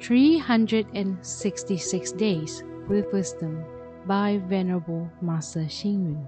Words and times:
366 0.00 2.12
Days 2.12 2.62
with 2.88 3.12
Wisdom 3.12 3.62
by 4.06 4.40
Venerable 4.46 5.10
Master 5.20 5.68
Hsing 5.68 6.06
Yun. 6.06 6.26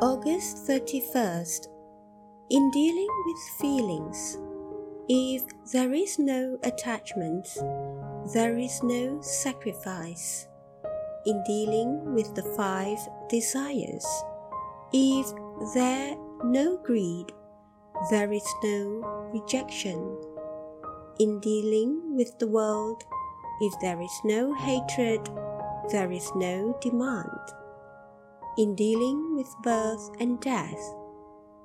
August 0.00 0.68
31st. 0.68 1.66
In 2.50 2.70
dealing 2.70 3.08
with 3.26 3.38
feelings, 3.60 4.38
if 5.08 5.42
there 5.72 5.92
is 5.92 6.16
no 6.18 6.58
attachment, 6.62 7.48
there 8.32 8.56
is 8.56 8.80
no 8.82 9.20
sacrifice. 9.20 10.46
In 11.26 11.42
dealing 11.44 12.14
with 12.14 12.34
the 12.36 12.44
five 12.56 12.98
desires, 13.28 14.06
if 14.92 15.26
there 15.74 16.16
no 16.44 16.76
greed, 16.78 17.32
there 18.10 18.32
is 18.32 18.46
no 18.62 19.02
rejection. 19.34 20.16
In 21.20 21.38
dealing 21.40 22.16
with 22.16 22.38
the 22.38 22.48
world, 22.48 23.04
if 23.60 23.78
there 23.82 24.00
is 24.00 24.20
no 24.24 24.54
hatred, 24.54 25.28
there 25.92 26.10
is 26.10 26.34
no 26.34 26.78
demand. 26.80 27.28
In 28.56 28.74
dealing 28.74 29.36
with 29.36 29.54
birth 29.62 30.08
and 30.18 30.40
death, 30.40 30.80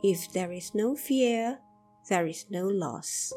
if 0.04 0.30
there 0.34 0.52
is 0.52 0.76
no 0.76 0.94
fear, 0.94 1.60
there 2.10 2.28
is 2.28 2.48
no 2.50 2.68
loss. 2.68 3.32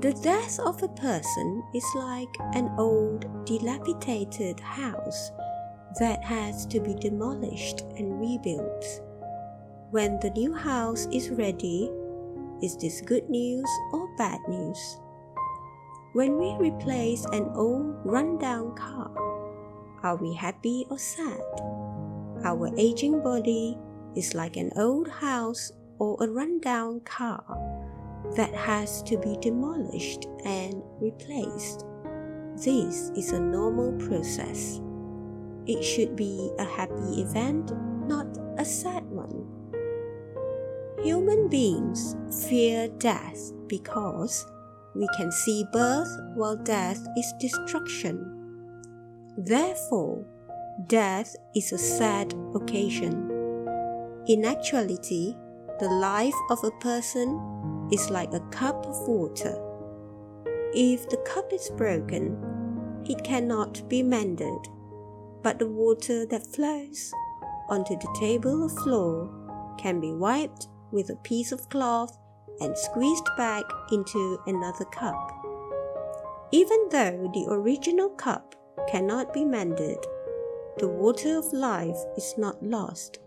The 0.00 0.18
death 0.24 0.58
of 0.60 0.82
a 0.82 0.88
person 0.88 1.62
is 1.74 1.84
like 1.94 2.34
an 2.54 2.70
old, 2.78 3.26
dilapidated 3.44 4.58
house 4.60 5.32
that 6.00 6.24
has 6.24 6.64
to 6.68 6.80
be 6.80 6.94
demolished 6.94 7.82
and 7.98 8.18
rebuilt. 8.18 9.02
When 9.90 10.18
the 10.20 10.30
new 10.30 10.54
house 10.54 11.06
is 11.12 11.28
ready, 11.28 11.90
is 12.62 12.76
this 12.78 13.02
good 13.02 13.28
news 13.28 13.68
or 13.92 14.05
bad 14.16 14.40
news? 14.48 14.98
When 16.12 16.38
we 16.38 16.56
replace 16.58 17.24
an 17.26 17.50
old 17.54 17.94
rundown 18.04 18.74
car, 18.74 19.10
are 20.02 20.16
we 20.16 20.34
happy 20.34 20.86
or 20.90 20.98
sad? 20.98 21.40
Our 22.44 22.70
aging 22.78 23.22
body 23.22 23.76
is 24.14 24.34
like 24.34 24.56
an 24.56 24.72
old 24.76 25.08
house 25.08 25.72
or 25.98 26.16
a 26.20 26.28
rundown 26.28 27.00
car 27.00 27.44
that 28.36 28.54
has 28.54 29.02
to 29.04 29.18
be 29.18 29.36
demolished 29.40 30.26
and 30.44 30.82
replaced. 31.00 31.84
This 32.56 33.10
is 33.16 33.32
a 33.32 33.40
normal 33.40 33.92
process. 34.06 34.80
It 35.66 35.82
should 35.82 36.16
be 36.16 36.50
a 36.58 36.64
happy 36.64 37.20
event, 37.20 37.72
not 38.06 38.26
a 38.56 38.64
sad 38.64 39.04
one. 39.04 39.44
Human 41.06 41.46
beings 41.46 42.16
fear 42.48 42.88
death 42.98 43.52
because 43.68 44.44
we 44.96 45.06
can 45.16 45.30
see 45.30 45.64
birth 45.72 46.10
while 46.34 46.56
death 46.56 46.98
is 47.16 47.32
destruction. 47.38 48.26
Therefore, 49.38 50.26
death 50.88 51.36
is 51.54 51.70
a 51.70 51.78
sad 51.78 52.34
occasion. 52.56 53.30
In 54.26 54.44
actuality, 54.44 55.36
the 55.78 55.88
life 55.88 56.34
of 56.50 56.64
a 56.64 56.72
person 56.80 57.88
is 57.92 58.10
like 58.10 58.34
a 58.34 58.40
cup 58.50 58.84
of 58.84 59.06
water. 59.06 59.56
If 60.74 61.08
the 61.08 61.18
cup 61.18 61.52
is 61.52 61.70
broken, 61.76 62.36
it 63.04 63.22
cannot 63.22 63.88
be 63.88 64.02
mended, 64.02 64.58
but 65.44 65.60
the 65.60 65.68
water 65.68 66.26
that 66.26 66.52
flows 66.52 67.12
onto 67.68 67.94
the 67.94 68.16
table 68.18 68.64
or 68.64 68.82
floor 68.82 69.30
can 69.78 70.00
be 70.00 70.10
wiped 70.10 70.66
with 70.96 71.10
a 71.10 71.16
piece 71.16 71.52
of 71.52 71.68
cloth 71.68 72.16
and 72.60 72.76
squeezed 72.76 73.28
back 73.36 73.64
into 73.92 74.38
another 74.46 74.86
cup. 74.86 75.30
Even 76.52 76.88
though 76.90 77.30
the 77.34 77.46
original 77.50 78.08
cup 78.08 78.54
cannot 78.88 79.34
be 79.34 79.44
mended, 79.44 79.98
the 80.78 80.88
water 80.88 81.36
of 81.36 81.52
life 81.52 81.98
is 82.16 82.34
not 82.38 82.62
lost, 82.62 83.18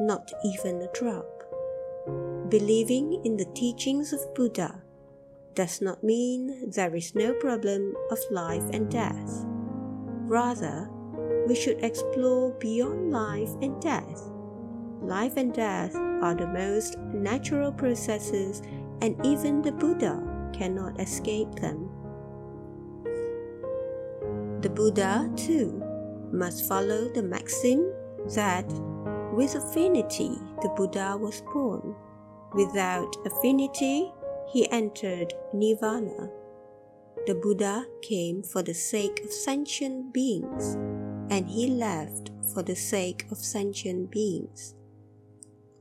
not 0.00 0.30
even 0.44 0.80
a 0.82 0.92
drop. 0.92 1.26
Believing 2.48 3.20
in 3.24 3.36
the 3.36 3.50
teachings 3.54 4.12
of 4.12 4.34
Buddha 4.34 4.82
does 5.54 5.82
not 5.82 6.04
mean 6.04 6.70
there 6.70 6.94
is 6.94 7.14
no 7.16 7.34
problem 7.34 7.94
of 8.12 8.18
life 8.30 8.64
and 8.72 8.88
death. 8.88 9.44
Rather, 10.28 10.88
we 11.48 11.56
should 11.56 11.82
explore 11.82 12.52
beyond 12.60 13.10
life 13.10 13.50
and 13.62 13.80
death. 13.80 14.35
Life 15.02 15.36
and 15.36 15.52
death 15.52 15.94
are 15.94 16.34
the 16.34 16.46
most 16.46 16.98
natural 16.98 17.70
processes, 17.70 18.62
and 19.00 19.14
even 19.24 19.62
the 19.62 19.72
Buddha 19.72 20.22
cannot 20.52 21.00
escape 21.00 21.54
them. 21.56 21.90
The 24.62 24.70
Buddha, 24.70 25.30
too, 25.36 25.82
must 26.32 26.66
follow 26.66 27.08
the 27.08 27.22
maxim 27.22 27.92
that 28.34 28.66
with 29.32 29.54
affinity 29.54 30.38
the 30.62 30.70
Buddha 30.76 31.16
was 31.20 31.42
born. 31.52 31.94
Without 32.54 33.14
affinity, 33.26 34.10
he 34.50 34.68
entered 34.70 35.34
Nirvana. 35.52 36.30
The 37.26 37.34
Buddha 37.34 37.86
came 38.02 38.42
for 38.42 38.62
the 38.62 38.74
sake 38.74 39.20
of 39.24 39.32
sentient 39.32 40.12
beings, 40.12 40.74
and 41.30 41.46
he 41.48 41.66
left 41.66 42.30
for 42.54 42.62
the 42.62 42.76
sake 42.76 43.26
of 43.30 43.38
sentient 43.38 44.10
beings. 44.10 44.74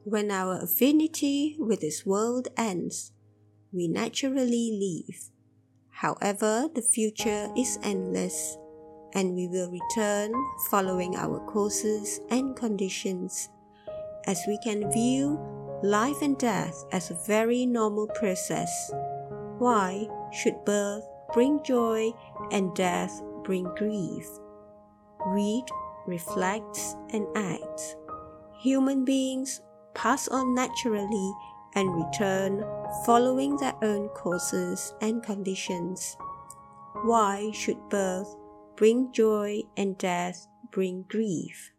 When 0.08 0.30
our 0.30 0.62
affinity 0.62 1.56
with 1.58 1.82
this 1.82 2.06
world 2.06 2.48
ends, 2.58 3.12
we 3.74 3.88
naturally 3.88 4.70
leave. 4.70 5.32
However, 5.90 6.68
the 6.72 6.84
future 6.84 7.50
is 7.58 7.80
endless, 7.82 8.56
and 9.16 9.34
we 9.34 9.48
will 9.48 9.72
return 9.72 10.32
following 10.70 11.16
our 11.16 11.40
courses 11.48 12.20
and 12.30 12.56
conditions, 12.56 13.50
as 14.28 14.40
we 14.48 14.60
can 14.64 14.92
view 14.92 15.40
life 15.82 16.22
and 16.22 16.38
death 16.38 16.86
as 16.92 17.10
a 17.10 17.20
very 17.26 17.66
normal 17.66 18.08
process. 18.10 18.92
Why 19.58 20.08
should 20.32 20.64
birth 20.66 21.04
bring 21.34 21.64
joy 21.64 22.12
and 22.52 22.76
death 22.76 23.24
bring 23.44 23.64
grief? 23.74 24.28
Read, 25.26 25.66
reflect, 26.06 26.78
and 27.10 27.26
act. 27.36 27.96
Human 28.62 29.04
beings 29.04 29.62
pass 29.96 30.28
on 30.28 30.54
naturally 30.54 31.34
and 31.74 31.96
return 31.96 32.64
following 33.06 33.58
their 33.58 33.74
own 33.82 34.08
courses 34.10 34.94
and 35.02 35.24
conditions. 35.24 36.16
Why 37.04 37.52
should 37.54 37.90
birth 37.90 38.36
bring 38.76 39.12
joy 39.12 39.64
and 39.76 39.98
death 39.98 40.48
bring 40.72 41.06
grief? 41.08 41.72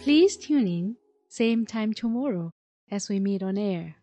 Please 0.00 0.36
tune 0.36 0.66
in, 0.66 0.96
same 1.28 1.66
time 1.66 1.92
tomorrow 1.92 2.50
as 2.90 3.08
we 3.08 3.18
meet 3.18 3.42
on 3.42 3.58
air. 3.58 3.96